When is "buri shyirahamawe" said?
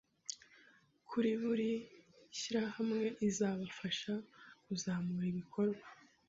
1.41-3.07